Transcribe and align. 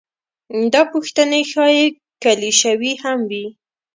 دا 0.73 0.81
پوښتنې 0.93 1.41
ښايي 1.51 1.85
کلیشوي 2.23 2.93
هم 3.03 3.19
وي. 3.29 3.45